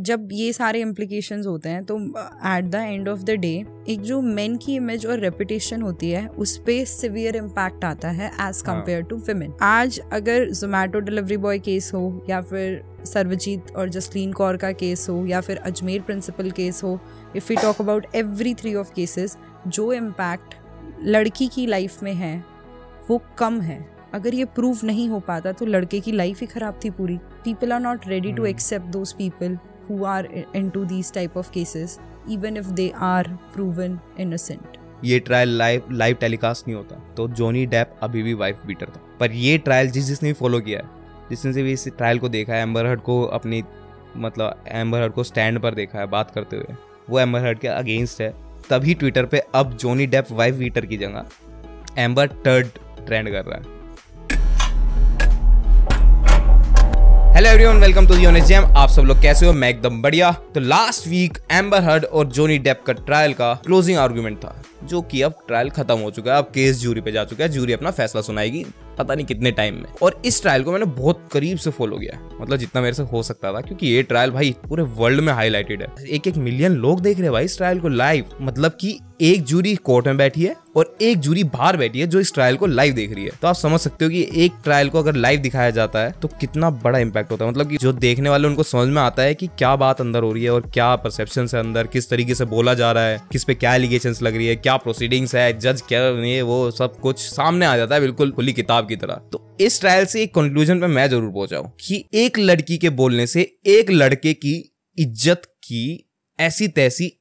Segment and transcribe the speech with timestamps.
[0.00, 1.98] जब ये सारे इम्प्लीकेशंस होते हैं तो
[2.46, 6.26] at the end of the day एक जो मेन की इमेज और रेपुटेशन होती है
[6.28, 11.58] उस पर सिवियर इम्पैक्ट आता है एज कंपेयर टू विमेन आज अगर जोमेटो डिलीवरी बॉय
[11.58, 16.50] केस हो या फिर सर्वजीत और जसलीन कौर का केस हो या फिर अजमेर प्रिंसिपल
[16.50, 16.98] केस हो
[17.36, 19.36] if you talk about every three of cases
[19.68, 20.54] जो इम्पैक्ट
[21.02, 22.44] लड़की की लाइफ में है
[23.10, 26.80] वो कम है। अगर ये प्रूव नहीं हो पाता तो लड़के की लाइफ ही खराब
[26.84, 29.58] थी पूरी। People are not ready to accept those people
[30.04, 31.98] are into these type of cases
[32.30, 37.66] even if they are proven innocent ये ट्रायल लाइव लाइव टेलीकास्ट नहीं होता। तो जॉनी
[37.66, 40.90] डेप अभी भी वाइफ बीटर था। पर ये ट्रायल जिस, जिसने भी फॉलो किया है,
[41.30, 43.62] जिसने से भी इस ट्रायल को देखा है एम्बर हर्ड को अपनी
[44.16, 46.76] मतलब एम्बर हर्ड को स्टैंड पर देखा है, बात करते हुए,
[47.10, 48.34] वो एम्बर हर्ड के अगेंस्ट है।
[48.70, 51.26] तभी ट्विटर पे अब जोनी डेप वाइफ बीटर की जगह
[51.98, 52.66] एम्बर टर्ड
[53.06, 53.79] ट्रेंड कर रहा है।
[57.40, 59.52] Hello everyone welcome to the jam आप सब लोग कैसे हो?
[59.52, 63.98] मैं एकदम बढ़िया। तो लास्ट वीक एम्बर हर्ड और जोनी डेप का ट्रायल का क्लोजिंग
[63.98, 67.24] आर्गुमेंट था, जो कि अब ट्रायल खत्म हो चुका है, अब केस जूरी पे जा
[67.24, 68.64] चुका है जूरी अपना फैसला सुनाएगी।
[69.02, 72.18] पता नहीं कितने टाइम में। और इस ट्रायल को मैंने बहुत करीब से फॉलो किया।
[72.40, 75.82] मतलब जितना मेरे से हो सकता था, क्योंकि ये ट्रायल भाई पूरे वर्ल्ड में हाईलाइटेड
[75.82, 78.98] है। एक एक मिलियन लोग देख रहे हैं भाई इस ट्रायल को लाइव मतलब कि
[79.22, 82.56] एक जूरी कोर्ट में बैठी है और एक जूरी बाहर बैठी है जो इस ट्रायल
[82.56, 85.14] को लाइव देख रही है। तो आप समझ सकते हो कि एक ट्रायल को अगर
[85.14, 88.48] लाइव दिखाया जाता है तो कितना बड़ा इम्पैक्ट होता है। मतलब कि जो देखने वाले
[88.48, 91.48] उनको समझ में आता है कि क्या बात अंदर हो रही है और क्या परसेप्शन
[91.54, 94.46] है अंदर, किस तरीके से बोला जा रहा है, किस पे क्या एलिगेशन लग रही
[94.46, 98.30] है, क्या प्रोसीडिंग्स है जज क्या ये वो सब कुछ सामने आ जाता है बिल्कुल
[98.30, 102.04] खुली किताब की तरह। तो इस ट्रायल से एक कंक्लूजन पे मैं ज़रूर पहुँचा कि
[102.14, 104.54] एक लड़की के बोलने से एक लड़के की
[104.98, 105.84] इज़्ज़त की
[106.38, 107.12] ऐसी तैसी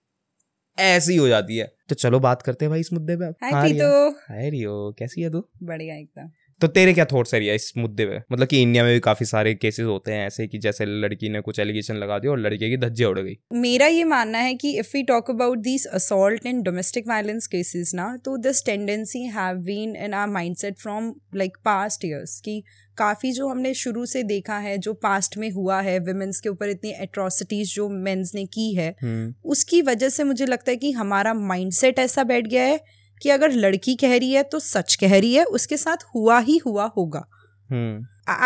[0.77, 4.49] ऐसी हो जाती है। तो चलो बात करते हैं भाई इस मुद्दे पे हाय हाय
[4.49, 5.43] रियो कैसी है तू?
[5.63, 6.29] बढ़िया एकदम।
[6.61, 9.53] तो तेरे क्या थॉट्स है इस मुद्दे पे मतलब कि इंडिया में भी काफ़ी सारे
[9.55, 12.77] केसेस होते हैं ऐसे कि जैसे लड़की ने कुछ एलिगेशन लगा दिया और लड़के की
[12.77, 16.63] धज्जे उड़ गई मेरा ये मानना है कि if we talk about this assault and
[16.63, 22.05] domestic violence cases ना तो this tendency have been in our mindset from like past
[22.05, 22.61] years कि
[22.97, 26.69] काफ़ी जो हमने शुरू से देखा है जो पास्ट में हुआ है विमेंस के ऊपर
[26.69, 30.91] इतनी एट्रोसिटीज जो मेंस ने की है हम्म। उसकी वजह से मुझे लगता है कि
[30.93, 32.79] हमारा माइंडसेट ऐसा बैठ गया है
[33.21, 36.57] कि अगर लड़की कह रही है तो सच कह रही है उसके साथ हुआ ही
[36.57, 37.27] हुआ होगा।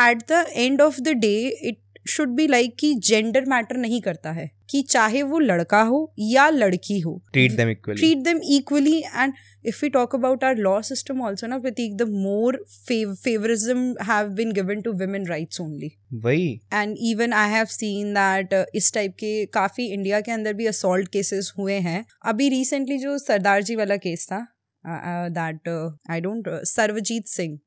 [0.10, 1.80] At the end of the day it
[2.10, 6.50] should be like कि जेंडर मैटर नहीं करता है। कि चाहे वो लड़का हो या
[6.50, 9.34] लड़की हो। Treat them equally treat them equally and
[9.66, 12.58] if we talk about our law system also ना Pratik the more
[12.88, 18.66] favouritism have been given to women rights only वही। And even I have seen that
[18.76, 23.18] इस type के काफ़ी India के अंदर भी assault cases हुए हैं। अभी रिसेंटली जो
[23.18, 24.46] सरदार जी वाला केस था
[24.86, 25.70] that
[26.10, 27.60] I don't Sarvjeet Singh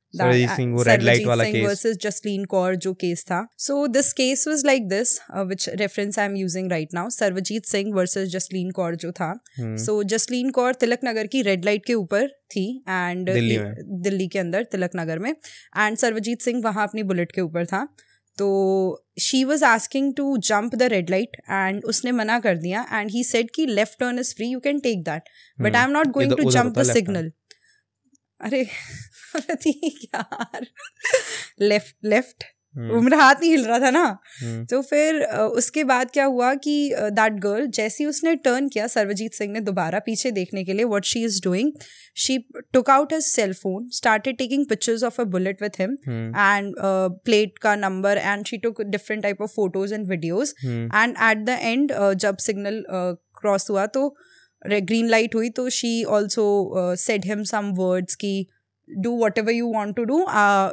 [1.63, 5.19] versus Jasleen Kaur जो केस था so this case was like this
[5.49, 10.03] which reference I am using right now Sarvjeet Singh versus Jasleen Kaur जो था सो
[10.15, 14.97] जसलीन कौर तिलक नगर की रेड लाइट के ऊपर थी and Delhi के अंदर तिलक
[14.97, 17.87] नगर में एंड सर्वजीत सिंह वहाँ अपनी बुलेट के ऊपर था
[18.39, 18.49] तो
[19.21, 23.25] she was asking to jump the red light and उसने मना कर दिया एंड ही
[23.25, 26.37] सेट कि left turn is free you can take that but I am not going
[26.37, 27.33] to jump the signal
[28.41, 28.63] अरे
[30.05, 30.67] यार।
[31.61, 32.45] Left left.
[32.79, 34.05] वो मेरा हाथ नहीं हिल रहा था ना।
[34.43, 35.23] हम्म। तो फिर
[35.59, 36.75] उसके बाद क्या हुआ कि
[37.13, 40.85] दैट गर्ल जैसे ही उसने टर्न किया सर्वजीत सिंह ने दोबारा पीछे देखने के लिए
[40.85, 41.73] what she is doing
[42.17, 42.39] she
[42.73, 46.75] took out his cell phone started taking pictures of a bullet with him and
[47.25, 51.59] plate का number and she took different type of photos and videos and at the
[51.61, 52.85] end जब signal
[53.41, 54.09] cross हुआ तो
[54.63, 56.45] green light हुई तो she also
[56.99, 58.37] said him some words की
[58.91, 60.27] do whatever you want to do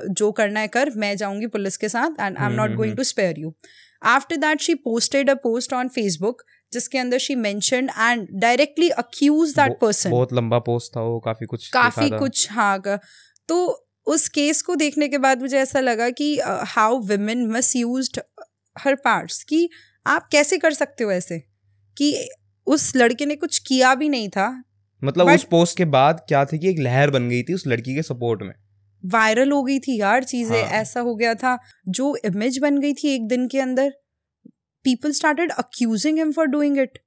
[0.09, 3.03] जो करना है कर मैं जाऊँगी पुलिस के साथ and I am not going to
[3.03, 3.53] spare you
[4.03, 6.41] after that she posted a post on Facebook
[6.73, 11.45] जिसके अंदर she mention and directly accuse that person बहुत लंबा पोस्ट था वो काफ़ी
[11.45, 12.81] कुछ काफ़ी कुछ हाँ
[13.47, 17.37] तो उस केस को देखने के बाद मुझे ऐसा लगा कि how women
[17.75, 18.09] misuse
[18.79, 19.69] her parts कि
[20.07, 21.39] आप कैसे कर सकते हो ऐसे?
[21.97, 22.29] कि
[22.67, 24.63] उस लड़के ने कुछ किया भी नहीं था
[25.03, 27.67] मतलब But, उस पोस्ट के बाद क्या थी कि एक लहर बन गई थी उस
[27.67, 28.53] लड़की के सपोर्ट में।
[29.05, 30.71] वायरल हो गई थी यार चीज़ें हाँ.
[30.71, 33.93] ऐसा हो गया था। जो इमेज बन गई थी एक दिन के अंदर
[34.83, 36.99] people started accusing him for doing it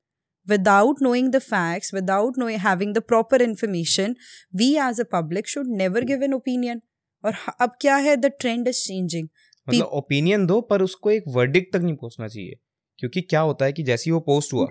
[0.50, 4.12] without knowing the facts without knowing having the proper information.
[4.60, 6.76] We as a public should never give an opinion.
[7.24, 8.16] और अब क्या है?
[8.16, 9.28] द ट्रेंड इज़ चेंजिंग
[9.68, 12.52] मतलब ओपिनियन दो पर उसको एक verdict तक नहीं पहुँचना चाहिए।
[12.98, 14.66] क्योंकि क्या होता है कि जैसे ही वो पोस्ट हुआ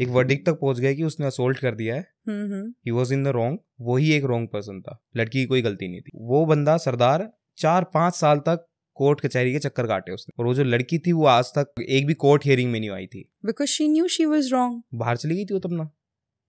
[0.00, 3.28] एक वर्डिक तक पहुँच गए कि उसने असोल्ट कर दिया है। He was in the
[3.28, 7.30] wrong वही एक रॉन्ग पर्सन था। लड़की की कोई गलती नहीं थी। वो बंदा सरदार
[7.58, 11.12] चार पाँच साल तक कोर्ट कचहरी के चक्कर काटे उसने। और वो जो लड़की थी
[11.12, 14.24] वो आज तक एक भी कोर्ट हियरिंग में नहीं आई थी। Because she knew she
[14.24, 15.90] was wrong बाहर चली गई थी वो तब ना।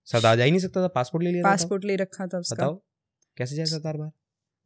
[0.07, 2.81] सरदार जा ही नहीं सकता था पासपोर्ट ले लिया पासपोर्ट ले रखा था उसका। बताओ
[3.37, 4.11] कैसे जाए सरदार बाहर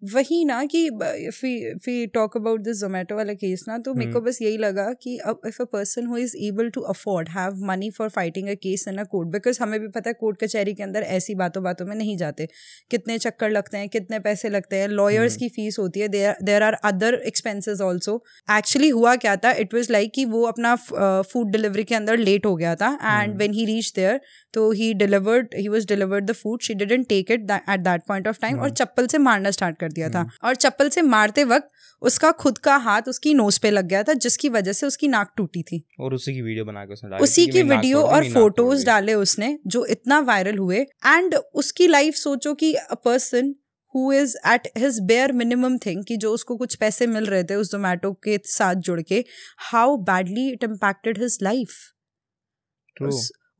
[0.01, 0.85] वही ना कि
[1.27, 1.45] if
[1.85, 5.17] we talk about this Zomato वाला केस ना तो मेरे को बस यही लगा कि
[5.25, 8.87] अब if a person who is able to afford have money for fighting a case
[8.87, 11.85] in a court because हमें भी पता है कोर्ट कचहरी के अंदर ऐसी बातों बातों
[11.85, 12.47] में नहीं जाते।
[12.91, 16.07] कितने चक्कर लगते हैं कितने पैसे लगते हैं लॉयर्स की फ़ीस होती है
[16.43, 18.15] there are other expenses also
[18.47, 22.45] actually हुआ क्या था इट वॉज़ लाइक कि वो अपना फ़ूड डिलीवरी के अंदर लेट
[22.45, 24.19] हो गया था and when he reach there
[24.53, 28.27] तो he delivered he was delivered the food she didn't take it at that point
[28.27, 31.67] of time और चप्पल से मारना स्टार्ट कर दिया था। और चप्पल से मारते वक्त
[32.01, 35.33] उसका खुद का हाथ उसकी नोज़ पे लग गया था जिसकी वजह से उसकी नाक
[35.37, 38.85] टूटी थी। और उसी की वीडियो बना के उसने डाली उसी की वीडियो और फ़ोटोज़
[38.85, 43.53] डाले उसने जो इतना वायरल हुए। एंड उसकी लाइफ सोचो कि a person
[43.95, 47.55] who is at his bare minimum thing कि जो उसको कुछ पैसे मिल रहे थे
[47.55, 49.23] उस जोमेटो के साथ जुड़ के
[49.71, 51.69] how badly it impacted his life.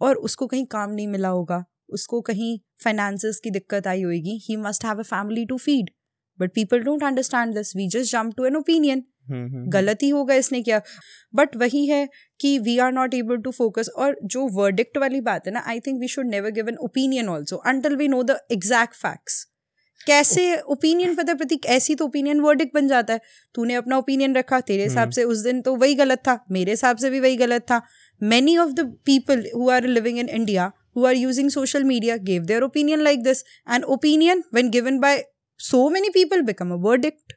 [0.01, 4.56] और उसको कहीं काम नहीं मिला होगा उसको कहीं फाइनेंसेस की दिक्कत आई होगी he
[4.57, 5.90] must have a family to feed
[6.40, 9.04] but people don't understand this we just jump to an opinion.
[9.69, 10.81] गलत ही होगा इसने किया।
[11.36, 12.07] बट वही है
[12.40, 15.80] कि we are not able to focus और जो वर्डिक्ट वाली बात है ना I
[15.80, 19.45] think we should never give an opinion also until we know the exact facts
[20.02, 21.66] कैसे ओपिनियन पता प्रतीक?
[21.66, 23.22] ऐसी तो ओपिनियन वर्डिक्ट बन जाता है।
[23.56, 26.72] तूने अपना ओपिनियन रखा तेरे हिसाब हम्म। से उस दिन तो वही गलत था मेरे
[26.72, 27.81] हिसाब से भी वही गलत था।
[28.21, 32.48] Many of the people who are living in india who are using social media gave
[32.48, 35.24] their opinion like this and opinion when given by
[35.60, 37.33] so many people become a verdict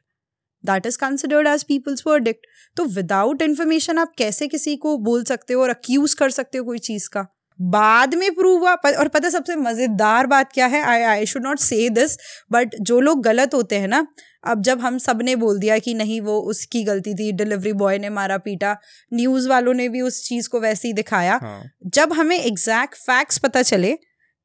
[0.63, 5.53] that is considered as people's verdict तो without information आप कैसे किसी को बोल सकते
[5.53, 7.25] हो और accused कर सकते हो कोई चीज़ का
[7.59, 11.59] बाद में प्रूव हुआ और पता सबसे मज़ेदार बात क्या है I I should not
[11.59, 12.17] say this
[12.51, 14.05] but जो लोग गलत होते हैं ना
[14.43, 18.09] अब जब हम सबने बोल दिया कि नहीं वो उसकी गलती थी डिलीवरी बॉय ने
[18.09, 18.75] मारा पीटा
[19.13, 23.37] न्यूज़ वालों ने भी उस चीज़ को वैसे ही दिखाया। हाँ। जब हमें एग्जैक्ट फैक्ट्स
[23.37, 23.97] पता चले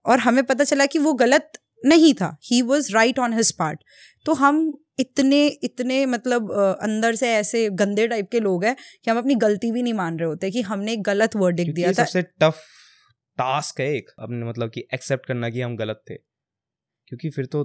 [0.04, 1.52] और हमें पता चला कि वो गलत
[1.82, 3.80] नहीं था he was right on his part
[4.24, 6.50] तो हम इतने इतने मतलब
[6.82, 10.18] अंदर से ऐसे गंदे टाइप के लोग हैं कि हम अपनी गलती भी नहीं मान
[10.18, 12.62] रहे होते कि हमने गलत वर्डिक दिया था। सबसे टफ
[13.38, 17.62] टास्क है एक अपने मतलब कि एक्सेप्ट करना कि हम गलत थे। क्योंकि फिर तो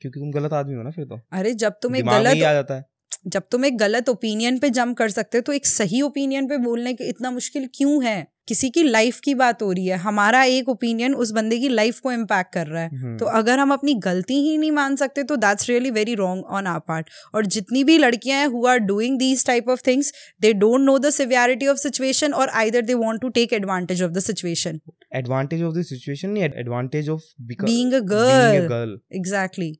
[0.00, 2.74] क्योंकि तुम गलत आदमी हो ना फिर तो। अरे जब तुम एक गलत आ जाता
[2.74, 2.84] है।
[3.26, 6.56] जब तुम एक गलत ओपिनियन पे जम कर सकते हो तो एक सही ओपिनियन पे
[6.58, 8.26] बोलने के इतना मुश्किल क्यों है?
[8.48, 11.98] किसी की लाइफ की बात हो रही है हमारा एक ओपिनियन उस बंदे की लाइफ
[12.00, 15.22] को इम्पैक्ट कर रहा है। हम्म, तो अगर हम अपनी गलती ही नहीं मान सकते
[15.22, 18.78] तो that's really very wrong on our part और जितनी भी लड़कियाँ हैं who are
[18.78, 22.94] doing these type of things they don't know the severity of situation और either they
[22.94, 24.80] want to take advantage of the situation
[25.16, 29.72] advantage of the situation नहीं advantage of a girl exactly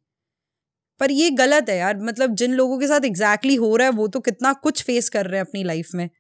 [1.00, 3.92] पर ये गलत है यार। मतलब जिन लोगों के साथ एग्जैक्टली exactly हो रहा है
[3.92, 6.10] वो तो कितना कुछ फेस कर रहे हैं अपनी लाइफ में।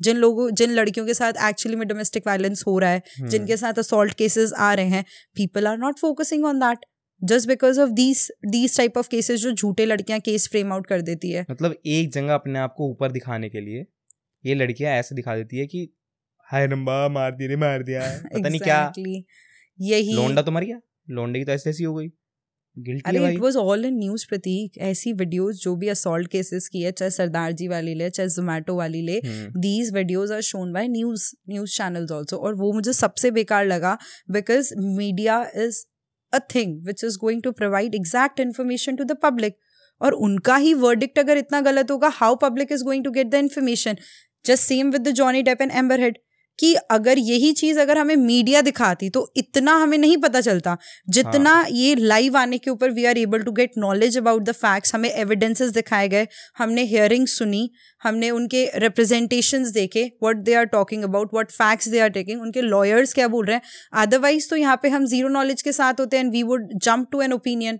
[0.00, 3.56] जिन लोगों जिन लड़कियों के साथ एक्चुअली में डोमेस्टिक वायलेंस हो रहा है हम्म। जिनके
[3.56, 5.04] साथ असोल्ट केसेस आ रहे हैं
[5.36, 6.78] people are not focusing on that
[7.24, 11.02] just because of these these type of cases जो झूठे लड़कियाँ केस फ्रेम आउट कर
[11.02, 13.86] देती है। मतलब एक जगह अपने आप को ऊपर दिखाने के लिए
[14.46, 15.94] ये लड़कियाँ ऐसे दिखा देती है कि
[16.52, 18.50] हाय रंबा मार दिया मार दिया। पता exactly.
[18.50, 18.92] नहीं क्या।
[19.80, 22.08] यही लोंडा तो मर गया। लोंडे की तो ऐसी ऐसी हो गई।
[24.80, 25.64] ऐसी वीडियोस
[26.32, 29.20] केसेस की है चाहे सरदार वाली ले चाहे जोमेटो वाली ले
[29.58, 33.96] these videos are shown by news news channels और वो मुझे सबसे बेकार लगा
[34.30, 35.84] because media is
[36.32, 39.56] a thing which is going to provide exact information to the public
[40.00, 43.34] और उनका ही वर्डिक्ट अगर इतना गलत होगा how public is going to get the
[43.34, 43.96] information
[44.44, 46.18] just same with Johnny Depp and Amber Heard
[46.60, 50.76] कि अगर यही चीज़ अगर हमें मीडिया दिखाती तो इतना हमें नहीं पता चलता।
[51.08, 51.66] जितना हाँ.
[51.70, 55.08] ये लाइव आने के ऊपर we are able to get knowledge about the facts हमें
[55.10, 56.26] एविडेंसेस दिखाए गए
[56.58, 57.68] हमने हियरिंग सुनी
[58.02, 62.60] हमने उनके रिप्रेजेंटेशन देखे what they are talking about what facts they are taking उनके
[62.62, 66.16] लॉयर्स क्या बोल रहे हैं। अदरवाइज़ तो यहाँ पे हम ज़ीरो नॉलेज के साथ होते
[66.16, 67.78] हैं and we would jump to an opinion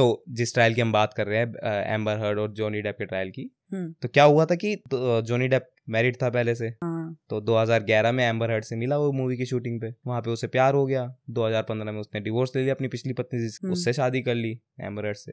[0.00, 3.06] तो जिस ट्रायल की हम बात कर रहे हैं एम्बर हर्ड और जॉनी डेप के
[3.06, 3.42] ट्रायल की
[3.72, 8.12] हम्म। तो क्या हुआ था कि जॉनी डेप मैरिड था पहले से। हाँ। तो 2011
[8.12, 10.84] में एम्बर हर्ड से मिला वो मूवी की शूटिंग पे। वहाँ पे उसे प्यार हो
[10.86, 14.34] गया। 2015 में उसने डिवोर्स ले लिया अपनी पिछली पत्नी से हम्म। उससे शादी कर
[14.34, 15.32] ली एम्बर हर्ड से।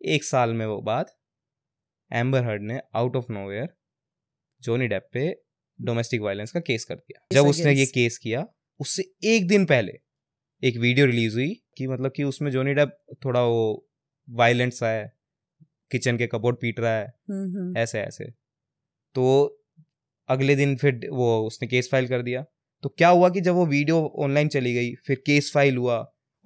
[0.00, 1.10] एक साल में वो बाद
[2.10, 3.68] एम्बर हर्ड ने out of nowhere
[4.62, 5.30] Johnny Depp पे
[5.78, 8.46] डोमेस्टिक वायलेंस का केस कर दिया। जब उसने ये केस किया
[8.80, 9.92] उससे एक दिन पहले
[10.62, 13.86] एक वीडियो रिलीज़ हुई कि मतलब कि उसमें जॉनी डेप थोड़ा वो
[14.30, 15.12] वायलेंट सा है
[15.90, 18.24] किचन के कपबोर्ड पीट रहा है हम्म, हम्म। ऐसे ऐसे।
[19.14, 19.56] तो
[20.28, 22.44] अगले दिन फिर वो उसने केस फ़ाइल कर दिया।
[22.82, 25.96] तो क्या हुआ कि जब वो वीडियो ऑनलाइन चली गई फिर केस फ़ाइल हुआ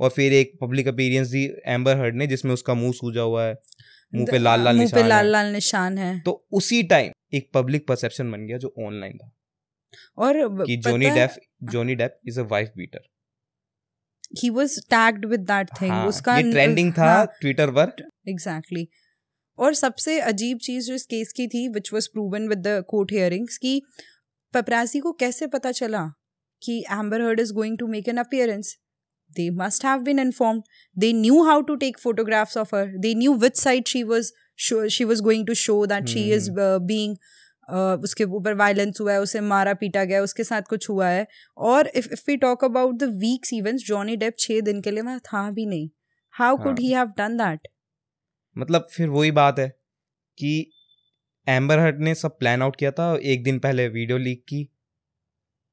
[0.01, 3.55] और फिर एक पब्लिक अपीरियंस दी एम्बर हर्ड ने जिसमें उसका मुँह सूजा हुआ है
[4.13, 7.13] मुँह पे लाल लाल मुँह पे निशान लाल है। लाल निशान है। तो उसी टाइम
[7.35, 9.31] एक पब्लिक परसेप्शन बन गया जो ऑनलाइन था।
[10.19, 11.37] और कि Johnny Depp
[11.73, 13.01] Johnny Depp is a wife beater
[14.41, 17.95] he was tagged with that thing हाँ, उसका ये ट्रेंडिंग था ट्विटर पर
[18.29, 18.87] एग्जैक्टली
[19.59, 23.13] और सबसे अजीब चीज़ जो इस केस की थी which was proven with the court
[23.13, 23.81] hearings कि
[24.55, 26.07] पपरासी को कैसे पता चला
[26.63, 28.77] कि Amber Heard is going to make an appearance
[29.37, 33.33] they must have been informed they knew how to take photographs of her they knew
[33.45, 37.13] which side she was show, she was going to show that she is uh, being
[37.13, 37.17] uh,
[37.71, 41.89] उसके ऊपर violence हुआ है उसे मारा पीटा गया उसके साथ कुछ हुआ है और
[41.89, 45.21] if if we talk about the week's events Johnny Depp छह दिन के लिए मैं
[45.21, 45.89] था भी नहीं
[46.31, 47.69] हाउ कुड हाँ। हैव डन दैट
[48.59, 49.69] मतलब फिर वही बात है
[50.39, 50.71] कि
[51.49, 54.69] एम्बर हर्ट ने सब प्लान आउट किया था एक दिन पहले वीडियो लीक की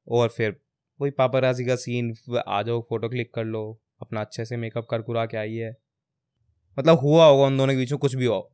[0.07, 0.59] और फिर
[1.01, 2.15] वही पापाराजी का सीन
[2.47, 5.77] आ जाओ फ़ोटो क्लिक कर लो अपना अच्छे से मेकअप कर कुरा के आई है
[6.79, 8.50] मतलब हुआ होगा उन दोनों के बीच में कुछ भी हुआ हो।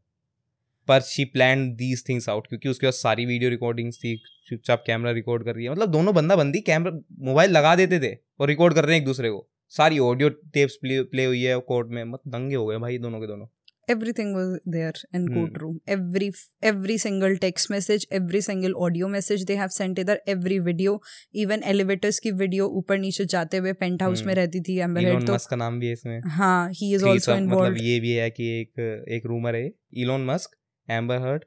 [0.87, 4.15] पर she plan these things out क्योंकि उसके पास सारी वीडियो रिकॉर्डिंग्स थी
[4.49, 6.91] चुपचाप कैमरा रिकॉर्ड कर रही है। मतलब दोनों बंदा बंदी कैमरा
[7.21, 10.77] मोबाइल लगा देते थे और रिकॉर्ड कर रहे हैं एक दूसरे को। सारी ऑडियो टेप्स
[10.81, 13.47] प्ले प्ले हुई है कोर्ट में। मतलब दंगे हो गए भाई दोनों के दोनों।
[13.87, 15.35] Everything was there in Hmm.
[15.35, 16.27] courtroom every
[16.69, 20.95] every single text message every single audio message they have sent इधर every video
[21.43, 24.27] even elevators की video ऊपर नीचे जाते हुए पेंट हाउस Hmm.
[24.27, 27.03] में रहती थी एम्बर हेड तो। मस्क का नाम भी है इसमें। हाँ he is
[27.03, 30.56] also Threesome, मतलब ये भी है कि एक एक रूमर है। इलोन मस्क
[30.89, 31.45] एम्बर हर्ट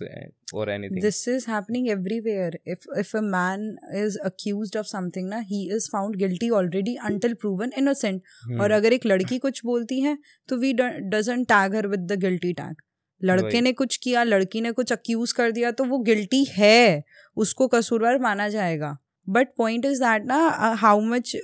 [0.53, 2.51] और anything this is happening everywhere.
[2.73, 3.67] If if a man
[4.01, 8.21] is accused of something ना he is found guilty already until proven innocent.
[8.43, 10.17] Hmm, और अगर एक लड़की कुछ बोलती है
[10.49, 12.75] तो we doesn't tag her with the guilty tag
[13.21, 17.03] लड़के ने कुछ किया लड़की ने कुछ अक्यूज कर दिया तो वो गिल्टी है.
[17.37, 18.97] उसको कसूरवार माना जाएगा.
[19.27, 20.37] बट पॉइंट इज़ दैट ना
[20.81, 21.35] how much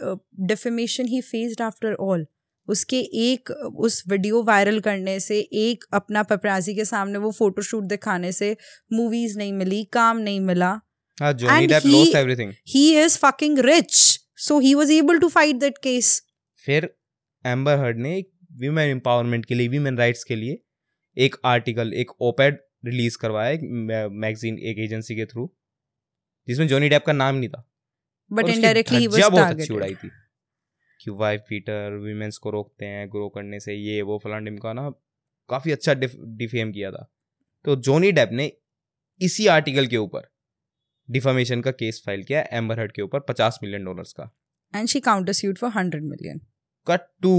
[0.41, 2.25] defamation he faced after all
[2.67, 8.31] उसके एक उस वीडियो वायरल करने से एक अपना पपराजी के सामने वो फोटोशूट दिखाने
[8.31, 8.55] से
[8.93, 10.69] मूवीज़ नहीं मिली काम नहीं मिला।
[11.17, 11.33] हाँ
[13.03, 13.95] is fucking rich
[14.37, 16.21] so he was able to fight that case
[16.59, 16.89] फिर
[17.45, 20.61] एम्बर हर्ड ने एक वीमेन एम्पावरमेंट के लिए वीमेन राइट्स के लिए
[21.17, 23.61] एक आर्टिकल एक ओपेड रिलीज़ करवाया एक
[24.11, 25.49] मैगजीन एक एजेंसी के थ्रू
[26.47, 27.69] जिसमें जॉनी डेप का नाम नहीं था।
[28.31, 30.22] बट इनडायरेक्टली ही वाज बहुत अच्छी उड़ाई टारगेटेड थी।
[31.03, 34.89] कि वाइफ पीटर वीमेंस को रोकते हैं ग्रो करने से ये वो फलान ढिमका ना
[35.49, 37.11] काफ़ी अच्छा डिफेम किया था।
[37.65, 38.51] तो जॉनी डेप ने
[39.21, 40.31] इसी आर्टिकल के ऊपर
[41.11, 44.31] डिफामेशन का केस फ़ाइल किया एम्बर हर्ड के ऊपर पचास मिलियन डॉलर्स का।
[44.73, 46.39] And she countersued for 100 million
[46.87, 47.33] cut to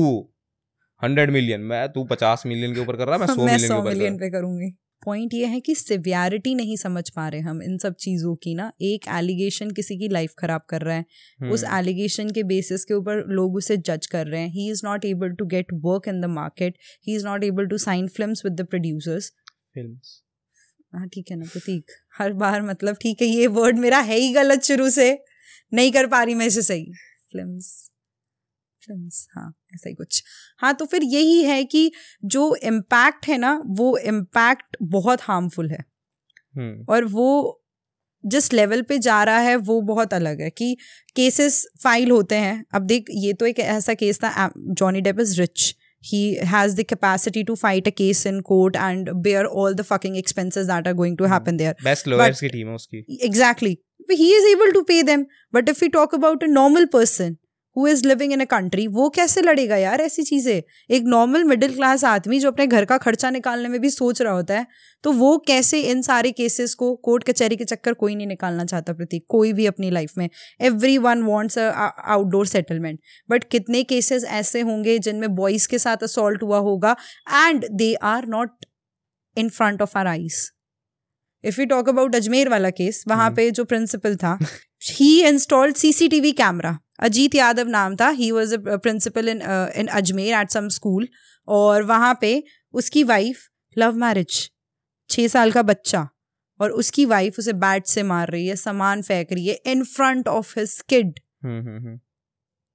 [1.03, 3.89] hundred million मैं तू पचास मिलियन के ऊपर कर रहा मैं सौ मिलियन के ऊपर
[3.89, 7.95] मिलियन पे करूँगी। पॉइंट ये है कि सिवियरिटी नहीं समझ पा रहे हम इन सब
[7.97, 12.43] चीज़ों की ना। एक एलिगेशन किसी की लाइफ खराब कर रहा है। उस एलिगेशन के
[12.45, 15.73] बेसिस के ऊपर लोग उसे जज कर रहे हैं। He is not able to get
[15.85, 19.33] work in the market he is not able to sign film with the producers
[19.75, 19.99] film
[20.93, 24.33] हाँ ठीक है ना प्रतीक। हर बार मतलब ठीक है ये वर्ड मेरा है ही
[24.33, 25.07] गलत शुरू से।
[25.73, 26.85] नहीं कर पा रही मैं इसे सही।
[27.33, 27.73] फिल्म्स
[28.87, 30.23] फिल्म्स हाँ ऐसा ही कुछ
[30.59, 31.91] हाँ तो फिर यही है कि
[32.25, 35.85] जो इम्पैक्ट है ना वो इम्पैक्ट बहुत हार्मफुल है
[36.55, 37.61] हम्म और वो
[38.25, 40.77] जिस लेवल पे जा रहा है वो बहुत अलग है कि
[41.17, 45.41] केसेस फ़ाइल होते हैं अब देख ये तो एक ऐसा केस था Johnny Depp is
[45.41, 45.75] rich
[46.05, 50.17] he has the capacity to fight a case in court and bear all the fucking
[50.17, 53.75] expenses that are going to happen there best lawyers की टीम है उसकी exactly
[54.09, 55.23] But he is able to pay them
[55.57, 57.37] but if we talk about a normal person
[57.77, 60.63] who is living in a country वो कैसे लड़ेगा यार ऐसी चीज़ें?
[60.91, 64.33] एक नॉर्मल मिडिल क्लास आदमी जो अपने घर का खर्चा निकालने में भी सोच रहा
[64.33, 64.67] होता है
[65.05, 68.93] तो वो कैसे इन सारे केसेस को कोर्ट कचहरी के चक्कर कोई नहीं निकालना चाहता
[68.93, 70.29] प्रतीक, कोई भी अपनी लाइफ में।
[70.99, 72.99] Everyone wants outdoor settlement
[73.31, 76.97] but कितने केसेस ऐसे होंगे जिनमें बॉयज़ के साथ असॉल्ट हुआ होगा?
[77.29, 78.65] And they are not
[79.37, 80.35] in front of our eyes
[81.45, 84.39] if you talk about Ajmer वाला केस वहाँ। पे जो प्रिंसिपल था
[84.91, 89.43] he installed CCTV camera Ajit Yadav नाम था he was a principal in
[89.77, 91.09] in Ajmer at some school
[91.49, 92.43] और वहाँ पे
[92.75, 93.49] उसकी वाइफ
[93.79, 94.51] लव मैरिज
[95.11, 96.09] छः साल का बच्चा
[96.61, 100.29] और उसकी वाइफ उसे बैट से मार रही है सामान फेंक रही है in front
[100.29, 101.21] of his kid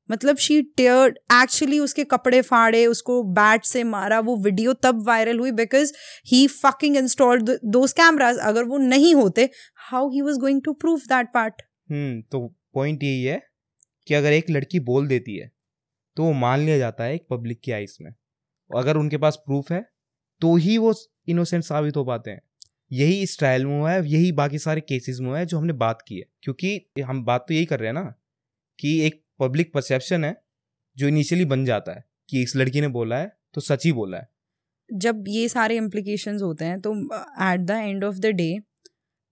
[0.09, 5.39] मतलब शी टेयर्ड एक्चुअली उसके कपड़े फाड़े, उसको बैट से मारा, वो वीडियो तब वायरल
[5.39, 5.93] हुई because
[6.27, 9.49] he fucking installed those cameras अगर वो नहीं होते
[9.89, 11.61] how he was going to prove that part
[11.91, 13.41] hmm तो पॉइंट यही है
[14.07, 15.51] कि अगर एक लड़की बोल देती है
[16.17, 18.11] तो वो मान लिया जाता है एक पब्लिक की आइस में।
[18.69, 19.81] अगर उनके पास प्रूफ है
[20.41, 20.93] तो ही वो
[21.27, 22.41] इनोसेंट साबित हो पाते हैं।
[22.91, 25.73] यही इस ट्रायल में हुआ है, यही बाकी सारे केसेस में हुआ है जो हमने
[25.75, 28.03] बात की है। क्योंकि हम बात तो यही कर रहे हैं ना
[28.79, 30.41] कि एक पब्लिक परसेप्शन है
[30.97, 34.17] जो इनिशियली बन जाता है कि इस लड़की ने बोला है तो सच ही बोला
[34.17, 34.29] है।
[34.93, 36.93] जब ये सारे इम्प्लीकेशन होते हैं तो
[37.53, 38.59] at the end of the day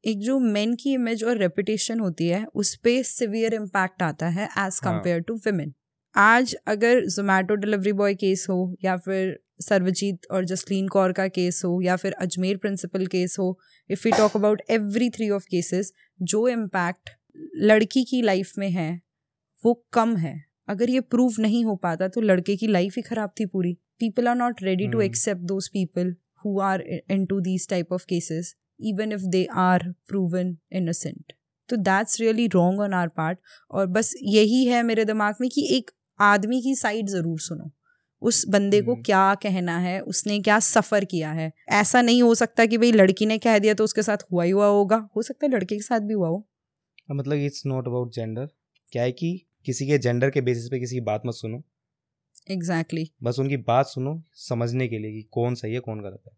[0.06, 4.46] एक जो मेन की इमेज और रेपुटेशन होती है उस पर सिवियर इम्पैक्ट आता है
[4.46, 5.74] एज कंपेयर टू वुमेन
[6.16, 11.62] आज अगर जोमेटो डिलीवरी बॉय केस हो या फिर सर्वजीत और जसलीन कौर का केस
[11.66, 13.60] हो या फिर अजमेर प्रिंसिपल केस हो
[13.90, 17.10] if you talk about every three of cases जो इम्पैक्ट
[17.56, 19.07] लड़की की लाइफ में है
[19.64, 20.36] वो कम है।
[20.70, 24.28] अगर ये प्रूव नहीं हो पाता तो लड़के की लाइफ ही खराब थी पूरी। People
[24.28, 26.82] are not ready to accept those people who are
[27.26, 31.34] into these type of cases even if they are proven innocent
[31.70, 33.40] तो that's really wrong on our part
[33.72, 37.72] और बस यही है मेरे दिमाग में कि एक आदमी की साइड ज़रूर सुनो।
[38.22, 40.00] उस बंदे को हम्म। क्या कहना है?
[40.02, 41.52] उसने क्या सफ़र किया है?
[41.72, 44.52] ऐसा नहीं हो सकता कि भाई लड़की ने कह दिया तो उसके साथ हुआ ही
[44.52, 46.46] हुआ होगा। हो सकता है लड़के के साथ भी हुआ हो।
[47.12, 48.48] मतलब इट्स नॉट अबाउट जेंडर
[48.92, 49.30] क्या है कि
[49.68, 51.64] किसी के जेंडर के बेसिस पे किसी की बात मत सुनो।
[52.52, 53.24] Exactly exactly.
[53.24, 56.34] बस उनकी बात सुनो समझने के लिए कि कौन सही है कौन गलत है।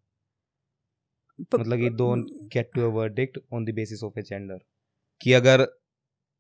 [1.40, 4.60] प, मतलब कि don't get to a verdict on the basis of a gender
[5.22, 5.68] कि अगर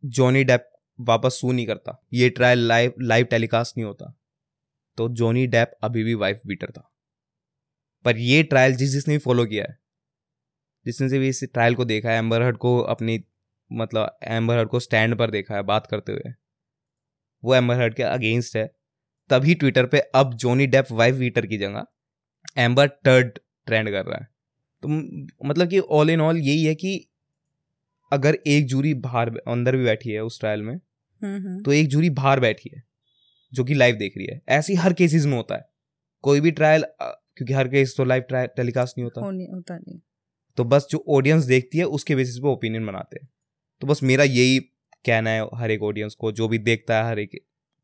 [0.03, 0.69] जॉनी डेप
[0.99, 4.13] वापस सू नहीं करता ये ट्रायल लाइव लाइव टेलीकास्ट नहीं होता
[4.97, 6.89] तो जॉनी डेप अभी भी वाइफ बीटर था।
[8.05, 9.77] पर ये ट्रायल जिस जिसने भी फॉलो किया है
[10.85, 13.23] जिसने से भी इस ट्रायल को देखा है एम्बर हर्ड को अपनी
[13.71, 16.33] मतलब एम्बर हर्ड को स्टैंड पर देखा है बात करते हुए
[17.43, 18.65] वो एम्बर हर्ड के अगेंस्ट है।
[19.29, 21.85] तभी ट्विटर पे अब जोनी डेप वाइफ बीटर की जगह
[22.57, 24.27] एम्बर टर्ड ट्रेंड कर रहा है।
[24.83, 24.87] तो
[25.47, 27.09] मतलब कि ऑल इन ऑल यही है कि
[28.11, 31.87] अगर एक जूरी बाहर अंदर भी बैठी है उस ट्रायल में हम्म, हम्म। तो एक
[31.87, 32.83] जूरी बाहर बैठी है
[33.53, 35.69] जो कि लाइव देख रही है। ऐसी हर केसेस में होता है।
[36.23, 39.99] कोई भी ट्रायल क्योंकि हर केस तो लाइव ट्रायल टेलीकास्ट नहीं होता। नहीं होता नहीं।
[40.57, 43.29] तो बस जो ऑडियंस देखती है उसके बेसिस पे ओपिनियन बनाते हैं।
[43.81, 44.59] तो बस मेरा यही
[45.05, 47.39] कहना है हर एक ऑडियंस को, जो भी देखता है, हर एक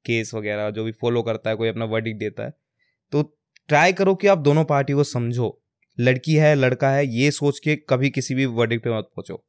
[0.06, 2.54] केस वगैरह, जो भी फॉलो करता है, कोई अपना वर्डिक देता है।
[3.12, 5.62] तो ट्राई करो कि आप दोनों पार्टी को समझो।
[6.00, 9.46] लड़की है, लड़का है, ये सोच के कभी किसी भी वर्डिक पे मत पहुंचो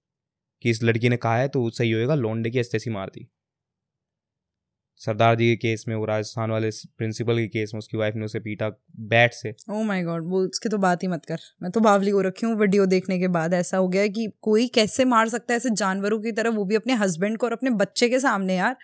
[0.63, 3.29] कि इस लड़की ने कहा है तो सही होएगा, लोंडे की ऐसी मार दी।
[5.01, 8.25] सरदार जी के केस में वो राजस्थान वाले प्रिंसिपल के केस में उसकी वाइफ ने
[8.25, 8.69] उसे पीटा
[9.09, 12.11] बैट से। ओह माय गॉड वो उसकी तो बात ही मत कर। मैं तो बावली
[12.11, 15.53] हो रखी हूँ वीडियो देखने के बाद ऐसा हो गया कि कोई कैसे मार सकता
[15.53, 18.57] है ऐसे जानवरों की तरह वो भी अपने हस्बैंड को और अपने बच्चे के सामने
[18.57, 18.77] यार।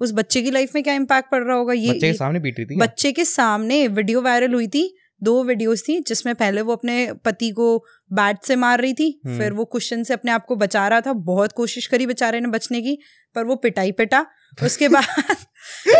[0.00, 1.72] उस बच्चे की लाइफ में क्या इम्पैक्ट पड़ रहा होगा?
[1.72, 4.82] ये बच्चे के सामने पीट रही थी बच्चे के सामने वीडियो वायरल हुई थी
[5.22, 7.76] दो वीडियोस थी जिसमें पहले वो अपने पति को
[8.10, 11.00] बैट से मार रही थी हम्म। फिर वो क्वेश्चन से अपने आप को बचा रहा
[11.00, 12.98] था बहुत कोशिश करी बेचारे ने बचने की
[13.36, 14.24] पर वो पिटाई पिटा।
[14.64, 15.36] उसके बाद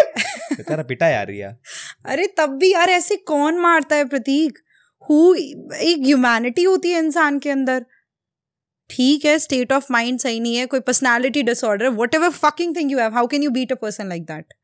[0.53, 1.57] बेचारा पिटा यार या।
[2.05, 4.59] अरे तब भी यार ऐसे कौन मारता है प्रतीक?
[5.11, 7.85] हु एक ह्यूमैनिटी होती है इंसान के अंदर।
[8.91, 12.99] ठीक है स्टेट ऑफ़ माइंड सही नहीं है कोई personality disorder whatever fucking thing you
[12.99, 14.55] have how can you beat a person like that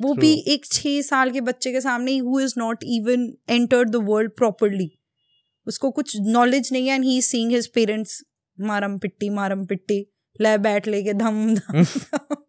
[0.00, 3.96] वो भी एक छह साल के बच्चे के सामने who is not even entered the
[3.96, 4.98] world properly
[5.66, 8.24] उसको कुछ नॉलेज नहीं है and he seeing his parents
[8.60, 10.06] मारम पिट्टी मारम पिट्टी
[10.40, 11.84] ले बैठ लेके धम धम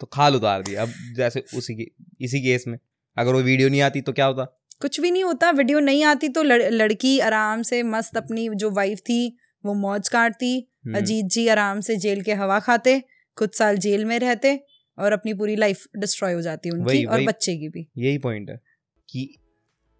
[0.00, 2.78] तो खाल उतार दिया अब जैसे उसी की इसी केस में।
[3.18, 4.44] अगर वो वीडियो नहीं आती तो क्या होता?
[4.80, 8.70] कुछ भी नहीं होता। वीडियो नहीं आती तो लड़, लड़की आराम से मस्त अपनी जो
[8.70, 13.02] वाइफ थी वो मौज काटती। हम्म। अजीत जी आराम से जेल के हवा खाते
[13.36, 14.64] कुछ साल जेल में रहते।
[15.00, 17.86] और अपनी पूरी लाइफ डिस्ट्रॉय हो जाती है उनकी वही, और वही, बच्चे की भी।
[17.98, 18.60] यही पॉइंट है
[19.08, 19.28] कि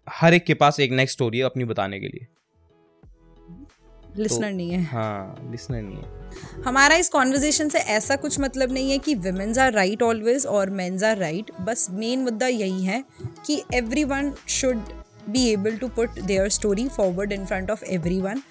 [0.07, 2.27] हर एक के पास एक नेक्स्ट स्टोरी है अपनी बताने के लिए।
[4.17, 8.71] लिसनर तो, नहीं है। हाँ लिसनर नहीं है। हमारा इस कॉन्वर्जेशन से ऐसा कुछ मतलब
[8.71, 12.83] नहीं है कि विमेन्स आर राइट ऑलवेज और मेन्स आर राइट बस मेन मुद्दा यही
[12.85, 13.03] है
[13.45, 13.61] कि
[14.03, 14.81] everyone should
[15.29, 17.83] be able to put their story forward in front of
[18.21, 18.41] everyone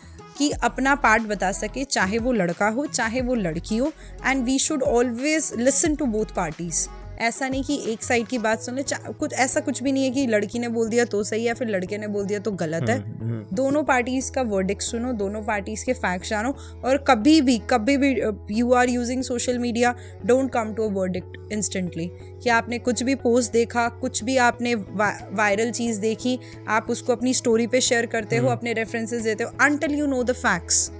[0.40, 3.92] कि अपना पार्ट बता सके, चाहे वो लड़का हो, चाहे वो लड़की हो
[4.26, 6.86] and we should always listen to both parties
[7.20, 10.10] ऐसा नहीं कि एक साइड की बात सुन ले कुछ ऐसा कुछ भी नहीं है
[10.10, 12.88] कि लड़की ने बोल दिया तो सही है फिर लड़के ने बोल दिया तो गलत
[12.88, 16.54] है हम्म, हम्म। दोनों पार्टीज़ का वर्डिक सुनो दोनों पार्टीज़ के फैक्ट जानो
[16.84, 18.14] और कभी भी कभी भी
[18.50, 19.94] you are using social media
[20.26, 22.10] don't come to a verdict instantly
[22.42, 27.12] कि आपने कुछ भी पोस्ट देखा कुछ भी आपने वा, वायरल चीज़ देखी आप उसको
[27.12, 30.32] अपनी स्टोरी पे शेयर करते हो हम्म। अपने रेफरेंसेस देते हो until you know the
[30.36, 30.90] facts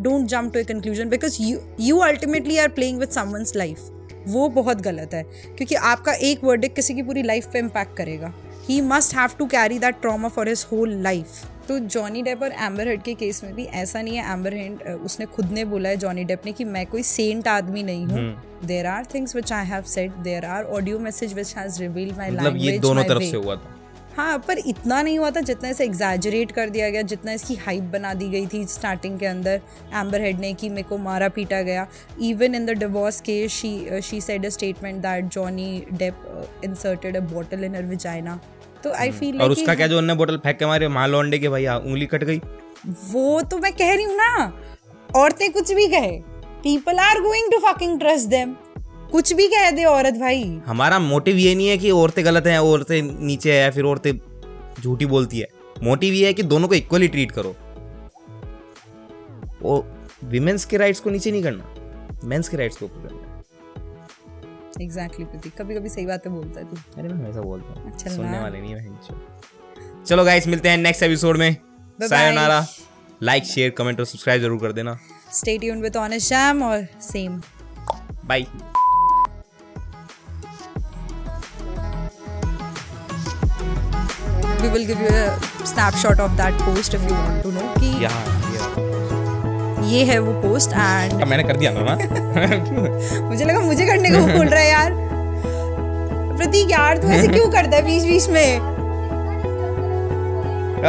[0.00, 3.90] don't jump to a conclusion because you you ultimately are playing with someone's life
[4.26, 8.32] वो बहुत गलत है क्योंकि आपका एक वर्डिक किसी की पूरी लाइफ पे इम्पैक्ट करेगा।
[8.68, 12.52] He must have to carry that trauma for his whole life तो जॉनी डेप और
[12.62, 15.88] एम्बर हेड के केस में भी ऐसा नहीं है। एम्बर हेड उसने खुद ने बोला
[15.88, 19.52] है जॉनी डेप ने कि मैं कोई सेंट आदमी नहीं हूँ। There are things which
[19.52, 23.36] I have set there are audio message which has reveal my language दोनों तरफ़ से
[23.36, 23.76] हुआ था।
[24.16, 27.82] हाँ पर इतना नहीं हुआ था जितना इसे एग्जैजरेट कर दिया गया जितना इसकी हाइप
[27.92, 29.60] बना दी गई थी स्टार्टिंग के अंदर।
[29.94, 31.86] एम्बर हेड ने कि मेरे को मारा पीटा गया।
[32.22, 37.20] Even in the divorce case she she said a statement that Johnny Depp inserted a
[37.32, 38.38] bottle in her vagina
[38.84, 41.48] तो आई फील और उसका क्या जो उन्होंने बोतल फेंक के मारे माँ लौंडे के
[41.48, 42.40] भैया उंगली कट गई।
[43.12, 44.52] वो तो मैं कह रही हूँ ना
[45.16, 46.18] औरतें कुछ भी कहे
[46.62, 48.54] people are going to fucking trust them
[49.14, 52.58] कुछ भी कह दे औरत भाई। हमारा मोटिव ये नहीं है कि औरतें गलत हैं
[52.60, 54.12] औरतें नीचे है या फिर औरतें
[54.80, 55.46] झूठी बोलती है।
[55.82, 57.54] मोटिव ये है कि दोनों को इक्वली ट्रीट करो।
[59.62, 59.76] वो
[60.26, 65.56] विमेंस के राइट्स को नीचे नहीं करना मेंस के राइट्स को ऊपर करना। एग्जैक्टली प्रतीक
[65.58, 68.60] कभी कभी सही बातें बोलता है तू। अरे मैं हमेशा बोलता हूँ अच्छा सुनने वाले
[68.60, 68.98] नहीं है
[70.06, 71.56] चलो। गाइस मिलते हैं नेक्स्ट एपिसोड में।
[72.02, 72.64] सायोनारा
[73.22, 74.98] लाइक शेयर कमेंट और सब्सक्राइब ज़रूर कर देना।
[75.32, 77.40] Stay tuned with Honest Jam और Sam
[78.26, 78.46] bye
[84.64, 85.24] we will give you a
[85.70, 88.18] snapshot of that post if you want to know कि yeah,
[88.54, 88.76] yeah.
[89.92, 91.94] ये है वो पोस्ट एंड मैंने कर दिया ना ना
[93.28, 94.90] मुझे लगा मुझे करने को बोल रहा है यार।
[96.36, 98.58] प्रतीक यार तू ऐसे क्यों करता है बीच बीच में?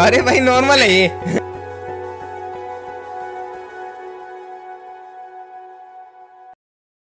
[0.05, 1.07] अरे भाई नॉर्मल है ये।